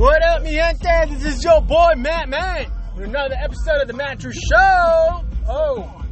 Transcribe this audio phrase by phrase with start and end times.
[0.00, 1.06] What up, mi gente?
[1.10, 2.66] This is your boy Matt Man
[2.96, 5.24] with another episode of the Matt True Show.
[5.46, 6.02] Oh,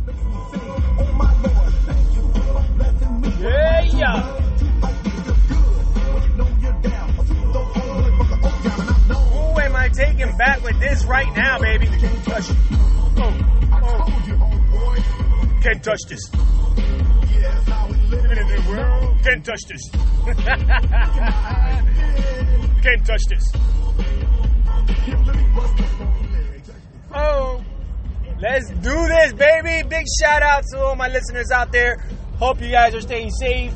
[3.41, 4.21] yeah, yeah.
[9.09, 11.87] Who am I taking back with this right now, baby?
[11.87, 12.51] Touch.
[13.17, 13.33] Oh,
[13.73, 15.61] oh.
[15.63, 16.29] Can't touch this.
[19.25, 19.91] Can't touch this.
[22.83, 23.51] Can't touch this.
[27.15, 27.65] Oh,
[28.41, 29.89] let's do this, baby.
[29.89, 31.97] Big shout out to all my listeners out there.
[32.39, 33.73] Hope you guys are staying safe.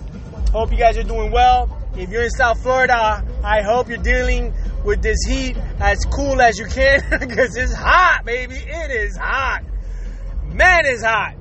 [0.52, 1.78] Hope you guys are doing well.
[1.96, 4.54] If you're in South Florida, I hope you're dealing
[4.84, 8.56] with this heat as cool as you can because it's hot, baby.
[8.56, 9.62] It is hot.
[10.44, 11.34] Man, it's hot.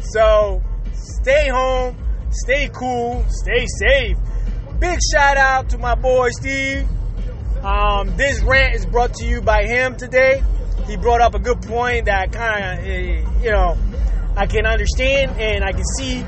[0.00, 0.62] So
[0.94, 1.96] stay home,
[2.30, 4.16] stay cool, stay safe.
[4.78, 6.88] Big shout out to my boy Steve.
[7.62, 10.42] Um, this rant is brought to you by him today.
[10.86, 12.86] He brought up a good point that kind of,
[13.44, 13.78] you know,
[14.36, 16.24] I can understand and I can see.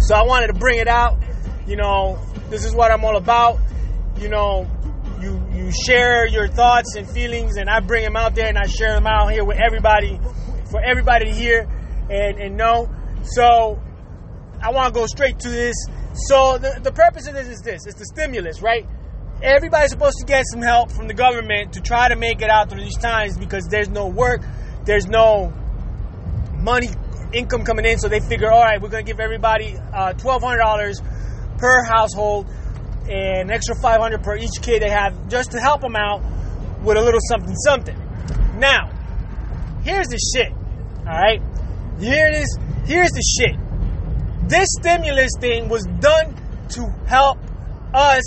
[0.00, 1.18] So I wanted to bring it out.
[1.68, 2.18] You know,
[2.50, 3.60] this is what I'm all about.
[4.18, 4.68] You know,
[5.20, 8.66] you you share your thoughts and feelings, and I bring them out there and I
[8.66, 10.18] share them out here with everybody,
[10.70, 11.60] for everybody to hear
[12.10, 12.90] and and know.
[13.22, 13.80] So
[14.60, 15.76] I want to go straight to this.
[16.14, 18.84] So the, the purpose of this is this: it's the stimulus, right?
[19.42, 22.70] Everybody's supposed to get some help from the government to try to make it out
[22.70, 24.42] through these times because there's no work,
[24.84, 25.52] there's no
[26.54, 26.88] money,
[27.32, 27.98] income coming in.
[27.98, 32.46] So they figure, all right, we're going to give everybody uh, $1,200 per household
[33.08, 36.20] and an extra 500 per each kid they have just to help them out
[36.82, 37.96] with a little something something.
[38.58, 38.90] Now,
[39.82, 40.52] here's the shit.
[40.52, 41.40] All right,
[42.00, 42.58] here it is.
[42.84, 43.56] Here's the shit.
[44.48, 46.34] This stimulus thing was done
[46.70, 47.38] to help
[47.94, 48.22] us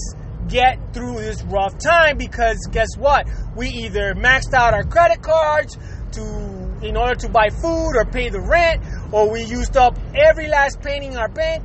[0.47, 3.27] get through this rough time because guess what?
[3.55, 5.77] We either maxed out our credit cards
[6.13, 10.47] to in order to buy food or pay the rent, or we used up every
[10.47, 11.63] last penny in our bank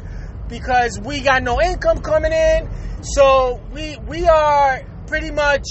[0.49, 2.69] because we got no income coming in.
[3.03, 5.65] So we we are pretty much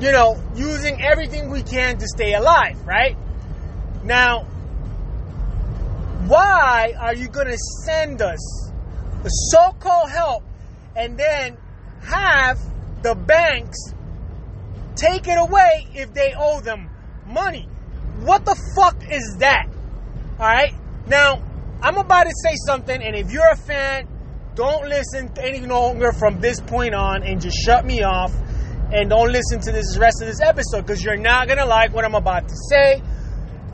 [0.00, 3.16] you know using everything we can to stay alive, right?
[4.02, 4.44] Now,
[6.26, 8.70] why are you going to send us
[9.22, 10.44] the so-called help
[10.94, 11.56] and then
[12.06, 12.58] have
[13.02, 13.78] the banks
[14.94, 16.88] take it away if they owe them
[17.26, 17.68] money.
[18.20, 19.66] What the fuck is that?
[20.38, 20.74] Alright?
[21.06, 21.42] Now,
[21.82, 24.08] I'm about to say something, and if you're a fan,
[24.54, 28.32] don't listen any longer from this point on and just shut me off
[28.92, 32.04] and don't listen to this rest of this episode because you're not gonna like what
[32.04, 33.02] I'm about to say.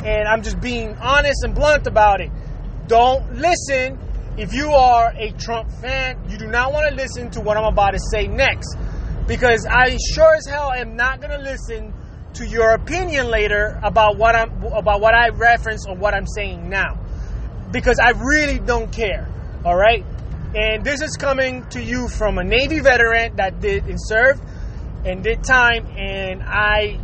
[0.05, 2.31] And I'm just being honest and blunt about it.
[2.89, 3.99] Don't listen
[4.39, 7.65] if you are a Trump fan, you do not want to listen to what I'm
[7.71, 8.77] about to say next.
[9.27, 11.93] Because I sure as hell am not going to listen
[12.35, 16.69] to your opinion later about what I'm about what I reference or what I'm saying
[16.69, 16.99] now.
[17.71, 19.29] Because I really don't care.
[19.65, 20.05] All right?
[20.55, 24.43] And this is coming to you from a Navy veteran that did and served
[25.05, 26.99] and did time and I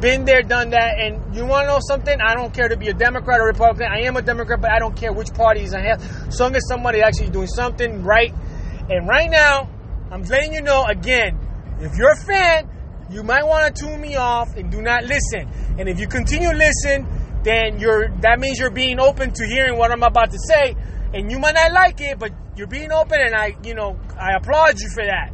[0.00, 0.98] been there, done that.
[0.98, 2.20] And you want to know something?
[2.20, 3.86] I don't care to be a Democrat or Republican.
[3.90, 6.28] I am a Democrat, but I don't care which party I have.
[6.28, 8.32] As long as somebody actually doing something right.
[8.90, 9.70] And right now,
[10.10, 11.38] I'm letting you know again,
[11.80, 12.70] if you're a fan,
[13.10, 15.48] you might want to tune me off and do not listen.
[15.78, 17.06] And if you continue to listen,
[17.42, 20.74] then you're that means you're being open to hearing what I'm about to say.
[21.12, 24.36] And you might not like it, but you're being open, and I, you know, I
[24.36, 25.32] applaud you for that.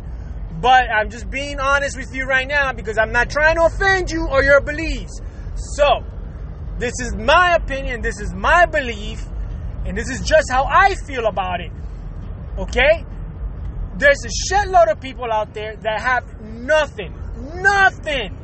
[0.60, 4.10] But I'm just being honest with you right now because I'm not trying to offend
[4.10, 5.21] you or your beliefs.
[5.54, 6.04] So,
[6.78, 9.25] this is my opinion, this is my belief,
[9.87, 11.72] and this is just how I feel about it.
[12.59, 13.04] Okay?
[13.97, 17.15] There's a shitload of people out there that have nothing.
[17.56, 18.37] Nothing.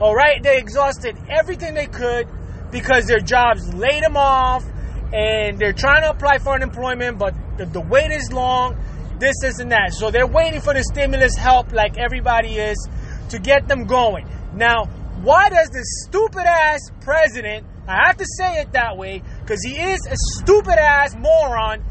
[0.00, 0.42] Alright?
[0.42, 2.28] They exhausted everything they could
[2.70, 4.64] because their jobs laid them off
[5.12, 8.76] and they're trying to apply for unemployment, but the, the wait is long
[9.20, 9.94] this, this, and that.
[9.94, 12.88] So they're waiting for the stimulus help, like everybody is,
[13.30, 14.26] to get them going.
[14.54, 14.86] Now,
[15.22, 19.76] why does this stupid ass president, I have to say it that way, because he
[19.76, 21.84] is a stupid ass moron,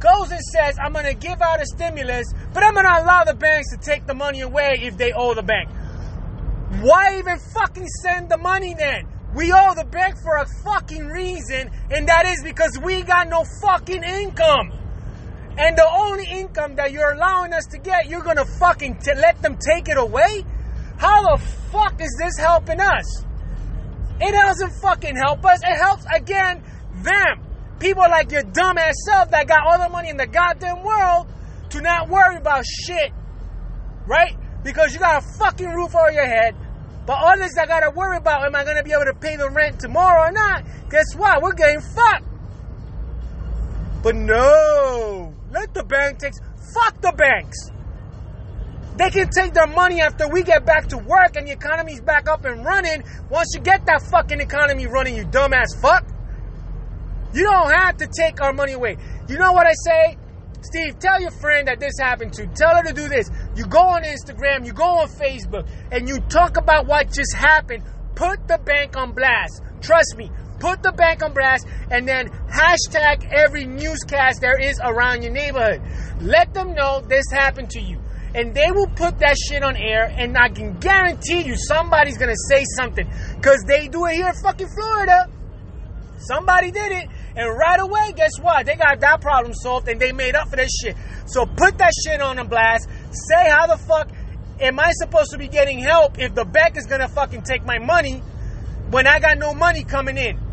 [0.00, 3.24] goes and says, I'm going to give out a stimulus, but I'm going to allow
[3.24, 5.68] the banks to take the money away if they owe the bank.
[6.80, 9.06] Why even fucking send the money then?
[9.34, 13.44] We owe the bank for a fucking reason, and that is because we got no
[13.60, 14.72] fucking income.
[15.58, 19.40] And the only income that you're allowing us to get, you're gonna fucking t- let
[19.42, 20.44] them take it away?
[20.98, 21.42] How the
[21.72, 23.24] fuck is this helping us?
[24.20, 25.60] It doesn't fucking help us.
[25.62, 26.62] It helps, again,
[27.02, 27.44] them.
[27.78, 31.26] People like your dumbass self that got all the money in the goddamn world
[31.70, 33.12] to not worry about shit.
[34.06, 34.36] Right?
[34.66, 36.54] because you got a fucking roof over your head.
[37.06, 39.78] But others I gotta worry about, am I gonna be able to pay the rent
[39.78, 40.64] tomorrow or not?
[40.90, 41.40] Guess what?
[41.40, 42.24] We're getting fucked.
[44.02, 45.25] But no,
[45.56, 46.34] let the bank take.
[46.74, 47.70] Fuck the banks.
[48.96, 52.28] They can take their money after we get back to work and the economy's back
[52.28, 53.04] up and running.
[53.30, 56.04] Once you get that fucking economy running, you dumbass fuck.
[57.34, 58.96] You don't have to take our money away.
[59.28, 60.16] You know what I say?
[60.62, 62.46] Steve, tell your friend that this happened to.
[62.46, 63.30] Tell her to do this.
[63.54, 67.84] You go on Instagram, you go on Facebook, and you talk about what just happened.
[68.14, 69.62] Put the bank on blast.
[69.82, 75.22] Trust me, put the bank on blast and then hashtag every newscast there is around
[75.22, 75.82] your neighborhood.
[76.20, 78.00] Let them know this happened to you.
[78.34, 82.36] And they will put that shit on air, and I can guarantee you somebody's gonna
[82.50, 83.08] say something.
[83.36, 85.30] Because they do it here in fucking Florida.
[86.18, 88.66] Somebody did it, and right away, guess what?
[88.66, 90.96] They got that problem solved, and they made up for this shit.
[91.26, 92.88] So put that shit on a blast.
[93.10, 94.08] Say how the fuck
[94.60, 97.78] am I supposed to be getting help if the bank is gonna fucking take my
[97.78, 98.18] money
[98.90, 100.45] when I got no money coming in?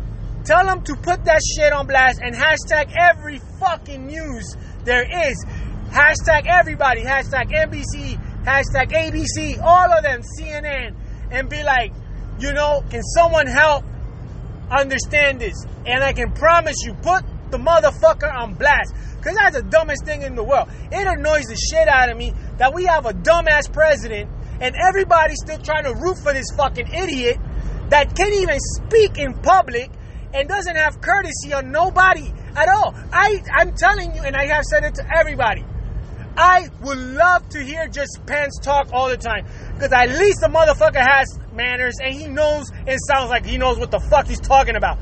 [0.44, 5.42] Tell them to put that shit on blast and hashtag every fucking news there is.
[5.88, 7.02] Hashtag everybody.
[7.02, 8.20] Hashtag NBC.
[8.44, 9.62] Hashtag ABC.
[9.62, 10.20] All of them.
[10.38, 10.94] CNN.
[11.30, 11.92] And be like,
[12.38, 13.84] you know, can someone help
[14.70, 15.54] understand this?
[15.86, 18.94] And I can promise you, put the motherfucker on blast.
[19.16, 20.68] Because that's the dumbest thing in the world.
[20.92, 24.30] It annoys the shit out of me that we have a dumbass president
[24.60, 27.38] and everybody's still trying to root for this fucking idiot
[27.88, 29.90] that can't even speak in public
[30.34, 32.94] and doesn't have courtesy on nobody at all.
[33.12, 35.64] I, I'm telling you, and I have said it to everybody.
[36.36, 39.46] I would love to hear just Pence talk all the time.
[39.74, 43.78] Because at least the motherfucker has manners and he knows and sounds like he knows
[43.78, 44.98] what the fuck he's talking about.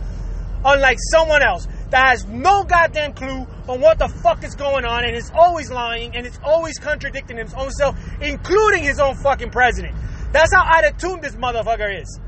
[0.65, 5.05] Unlike someone else that has no goddamn clue on what the fuck is going on
[5.05, 9.51] and is always lying and is always contradicting his own self, including his own fucking
[9.51, 9.97] president.
[10.33, 12.21] That's how out of tune this motherfucker is.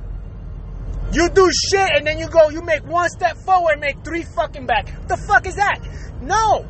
[1.15, 4.67] You do shit and then you go, you make one step forward, make three fucking
[4.67, 4.89] back.
[4.89, 5.79] What the fuck is that?
[6.21, 6.67] No.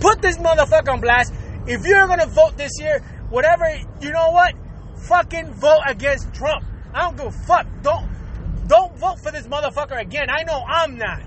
[0.00, 1.32] Put this motherfucker on blast.
[1.66, 3.00] If you're gonna vote this year,
[3.30, 3.64] whatever,
[4.02, 4.54] you know what?
[5.08, 6.62] Fucking vote against Trump.
[6.92, 7.66] I don't give a fuck.
[7.82, 8.06] Don't
[8.66, 10.28] don't vote for this motherfucker again.
[10.28, 11.22] I know I'm not.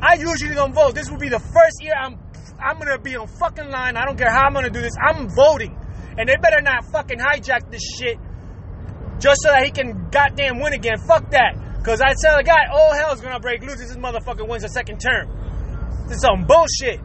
[0.00, 0.94] I usually don't vote.
[0.94, 2.20] This will be the first year I'm
[2.62, 3.96] I'm gonna be on fucking line.
[3.96, 4.94] I don't care how I'm gonna do this.
[4.96, 5.76] I'm voting.
[6.16, 8.18] And they better not fucking hijack this shit
[9.18, 10.98] just so that he can goddamn win again.
[10.98, 11.56] Fuck that.
[11.84, 14.68] Cause I tell the guy, all hell's gonna break loose if this motherfucker wins a
[14.68, 15.28] second term.
[16.08, 17.00] This is some bullshit.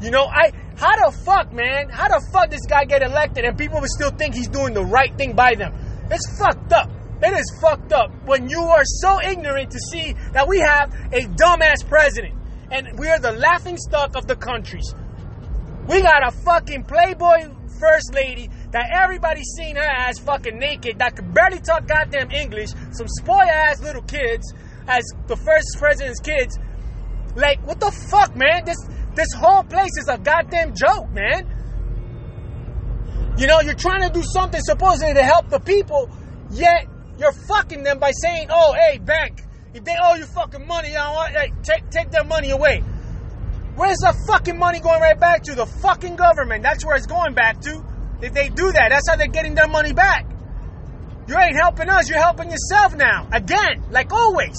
[0.00, 1.90] You know, I how the fuck, man?
[1.90, 4.84] How the fuck this guy get elected and people would still think he's doing the
[4.84, 5.74] right thing by them?
[6.10, 6.90] It's fucked up.
[7.22, 11.26] It is fucked up when you are so ignorant to see that we have a
[11.36, 12.34] dumbass president
[12.70, 14.94] and we are the laughing stock of the countries.
[15.86, 21.16] We got a fucking playboy first lady that everybody's seen her ass fucking naked that
[21.16, 24.52] could barely talk goddamn English, some spoiled ass little kids
[24.86, 26.58] as the first president's kids.
[27.34, 28.64] Like, what the fuck, man?
[28.64, 28.78] This
[29.14, 31.56] this whole place is a goddamn joke, man.
[33.36, 36.10] You know, you're trying to do something supposedly to help the people,
[36.50, 36.86] yet
[37.18, 39.42] you're fucking them by saying, "Oh, hey, bank,
[39.74, 41.32] if they owe you fucking money, I want?
[41.32, 42.84] Hey, take take their money away."
[43.76, 45.54] Where's the fucking money going right back to?
[45.54, 46.62] The fucking government.
[46.62, 47.89] That's where it's going back to.
[48.22, 50.26] If they do that, that's how they're getting their money back.
[51.26, 53.28] You ain't helping us, you're helping yourself now.
[53.32, 54.56] Again, like always.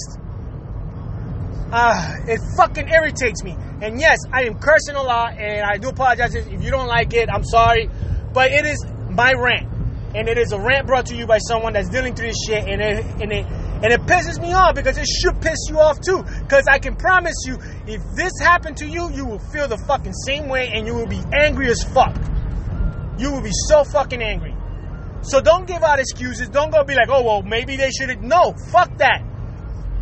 [1.71, 3.55] Uh, it fucking irritates me.
[3.81, 7.13] And yes, I am cursing a lot, and I do apologize if you don't like
[7.13, 7.29] it.
[7.29, 7.89] I'm sorry,
[8.33, 9.67] but it is my rant,
[10.15, 12.67] and it is a rant brought to you by someone that's dealing through this shit,
[12.67, 13.45] and it and it
[13.83, 16.24] and it pisses me off because it should piss you off too.
[16.43, 17.57] Because I can promise you,
[17.88, 21.07] if this happened to you, you will feel the fucking same way, and you will
[21.07, 22.15] be angry as fuck.
[23.21, 24.55] You will be so fucking angry.
[25.21, 26.49] So don't give out excuses.
[26.49, 28.21] Don't go be like, oh well, maybe they should.
[28.23, 29.23] No, fuck that.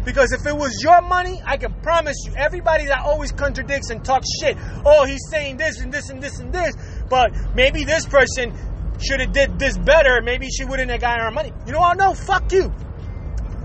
[0.05, 4.03] Because if it was your money, I can promise you, everybody that always contradicts and
[4.03, 6.73] talks shit, oh, he's saying this and this and this and this,
[7.09, 8.53] but maybe this person
[9.01, 10.21] should have did this better.
[10.21, 11.51] Maybe she wouldn't have gotten our money.
[11.65, 11.97] You know what?
[11.97, 12.73] No, fuck you.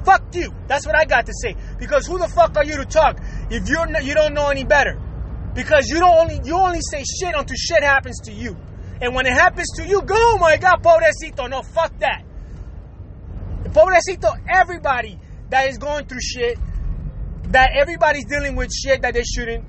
[0.04, 0.52] Fuck you.
[0.66, 1.54] That's what I got to say.
[1.78, 3.20] Because who the fuck are you to talk
[3.50, 5.00] if you're you don't know any better?
[5.54, 8.56] Because you don't only you only say shit until shit happens to you.
[9.00, 11.48] And when it happens to you, go, oh my God, pobrecito.
[11.50, 12.24] No, fuck that.
[13.64, 15.18] Pobrecito, everybody
[15.50, 16.58] that is going through shit,
[17.48, 19.64] that everybody's dealing with shit that they shouldn't,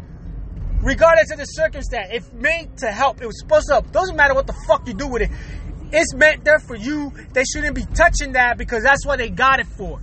[0.82, 2.10] regardless of the circumstance.
[2.12, 3.22] It's made to help.
[3.22, 3.91] It was supposed to help.
[3.91, 5.32] Doesn't matter what the fuck you do with it.
[5.91, 7.12] It's meant there for you.
[7.34, 10.00] They shouldn't be touching that because that's what they got it for.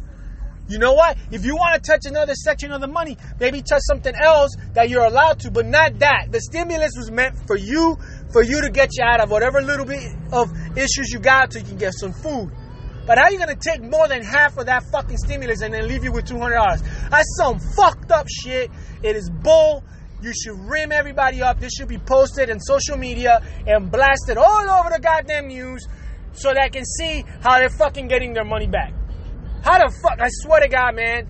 [0.68, 1.18] You know what?
[1.30, 4.88] If you want to touch another section of the money, maybe touch something else that
[4.88, 6.28] you're allowed to, but not that.
[6.30, 7.98] The stimulus was meant for you,
[8.32, 11.58] for you to get you out of whatever little bit of issues you got so
[11.58, 12.50] you can get some food.
[13.06, 16.04] But how you gonna take more than half of that fucking stimulus and then leave
[16.04, 16.82] you with two hundred dollars?
[17.10, 18.70] That's some fucked up shit.
[19.02, 19.82] It is bull.
[20.22, 21.58] You should rim everybody up.
[21.58, 25.86] This should be posted in social media and blasted all over the goddamn news
[26.32, 28.92] so they can see how they're fucking getting their money back.
[29.64, 30.20] How the fuck?
[30.20, 31.28] I swear to God, man.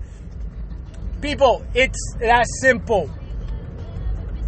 [1.21, 3.09] People, it's that simple.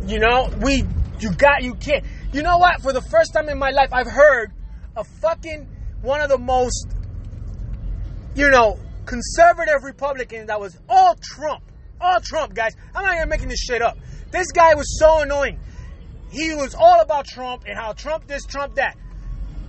[0.05, 0.83] You know, we,
[1.19, 2.05] you got, you can't.
[2.34, 2.82] You know what?
[2.82, 4.51] For the first time in my life, I've heard
[4.96, 5.67] a fucking
[6.01, 6.88] one of the most,
[8.36, 11.63] you know, conservative Republican that was all Trump.
[12.01, 12.75] All Trump, guys.
[12.94, 13.98] I'm not even making this shit up.
[14.32, 15.60] This guy was so annoying.
[16.29, 18.98] He was all about Trump and how Trump this, Trump that.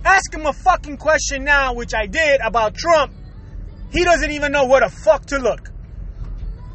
[0.03, 3.13] Ask him a fucking question now, which I did about Trump.
[3.91, 5.69] He doesn't even know where the fuck to look.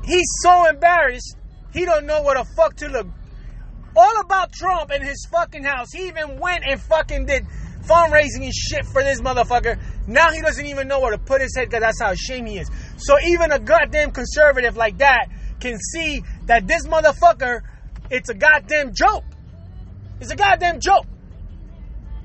[0.05, 1.37] He's so embarrassed.
[1.73, 3.07] He don't know where the fuck to look.
[3.95, 5.93] All about Trump and his fucking house.
[5.93, 7.47] He even went and fucking did
[7.83, 9.79] fundraising and shit for this motherfucker.
[10.07, 12.59] Now he doesn't even know where to put his head because that's how ashamed he
[12.59, 12.71] is.
[12.97, 15.27] So even a goddamn conservative like that
[15.61, 17.61] can see that this motherfucker,
[18.11, 19.25] it's a goddamn joke.
[20.21, 21.07] It's a goddamn joke.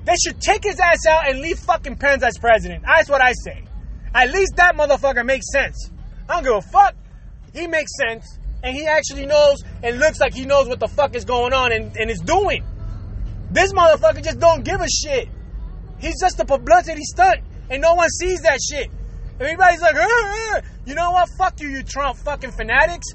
[0.04, 2.84] They should take his ass out and leave fucking Pence as president.
[2.86, 3.64] That's what I say.
[4.14, 5.90] At least that motherfucker makes sense.
[6.28, 6.94] I don't give a fuck.
[7.52, 8.38] He makes sense.
[8.62, 11.72] And he actually knows and looks like he knows what the fuck is going on
[11.72, 12.64] and, and is doing.
[13.50, 15.28] This motherfucker just don't give a shit.
[16.00, 17.40] He's just a publicity stunt.
[17.70, 18.90] And no one sees that shit.
[19.40, 19.94] Everybody's like,
[20.86, 21.28] you know what?
[21.38, 23.06] Fuck you, you Trump fucking fanatics.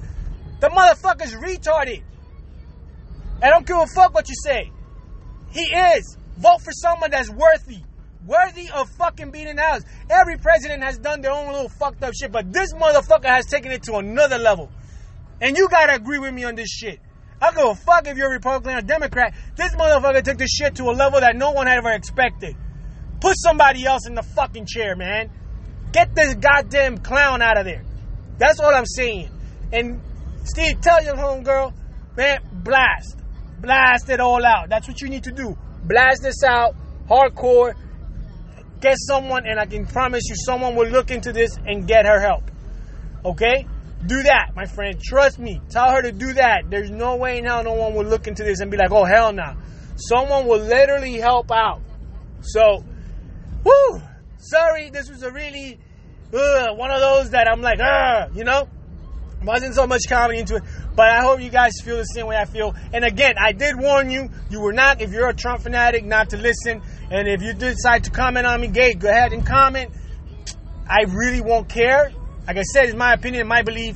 [0.62, 2.04] The motherfucker's retarded.
[3.42, 4.72] I don't give a fuck what you say.
[5.52, 6.18] He is.
[6.38, 7.84] Vote for someone that's worthy.
[8.26, 9.82] Worthy of fucking being in the house.
[10.10, 13.72] Every president has done their own little fucked up shit, but this motherfucker has taken
[13.72, 14.72] it to another level.
[15.42, 17.00] And you gotta agree with me on this shit.
[17.42, 19.34] I give a fuck if you're Republican or Democrat.
[19.56, 22.56] This motherfucker took this shit to a level that no one had ever expected.
[23.20, 25.30] Put somebody else in the fucking chair, man.
[25.92, 27.84] Get this goddamn clown out of there.
[28.38, 29.30] That's what I'm saying.
[29.72, 30.02] And
[30.46, 31.74] Steve, tell your homegirl,
[32.16, 33.18] man, blast.
[33.60, 34.70] Blast it all out.
[34.70, 35.58] That's what you need to do.
[35.84, 36.76] Blast this out,
[37.10, 37.76] hardcore.
[38.82, 42.20] Get someone, and I can promise you, someone will look into this and get her
[42.20, 42.44] help.
[43.24, 43.66] Okay?
[44.06, 45.02] Do that, my friend.
[45.02, 45.62] Trust me.
[45.70, 46.70] Tell her to do that.
[46.70, 49.06] There's no way in hell no one will look into this and be like, oh,
[49.06, 49.44] hell no.
[49.44, 49.56] Nah.
[49.96, 51.82] Someone will literally help out.
[52.42, 52.84] So,
[53.64, 54.02] whoo!
[54.38, 55.80] Sorry, this was a really,
[56.32, 57.80] one of those that I'm like,
[58.36, 58.68] you know?
[59.46, 60.64] Wasn't so much comedy into it.
[60.96, 62.76] But I hope you guys feel the same way I feel.
[62.94, 66.30] And again, I did warn you, you were not, if you're a Trump fanatic, not
[66.32, 66.82] to listen.
[67.12, 69.92] And if you decide to comment on me, gay, go ahead and comment.
[70.88, 72.12] I really won't care.
[72.48, 73.96] Like I said, it's my opinion, my belief.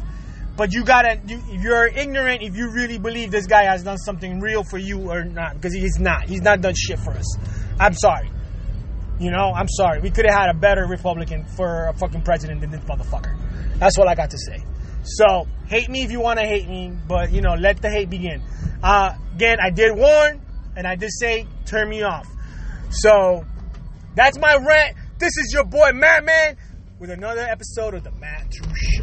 [0.56, 4.39] But you gotta, you, you're ignorant, if you really believe this guy has done something
[4.39, 6.24] real for you or not, because he's not.
[6.24, 7.38] He's not done shit for us.
[7.80, 8.32] I'm sorry.
[9.20, 10.00] You know, I'm sorry.
[10.00, 13.38] We could have had a better Republican for a fucking president than this motherfucker.
[13.77, 14.63] That's what I got to say.
[15.04, 18.10] So, hate me if you want to hate me, but you know, let the hate
[18.10, 18.42] begin.
[18.82, 20.42] Uh, again, I did warn,
[20.75, 22.27] and I did say, turn me off.
[22.89, 23.46] So,
[24.16, 24.98] that's my rant.
[25.20, 26.58] This is your boy Matt Man
[27.00, 28.97] with another episode of the Matt Drew Show.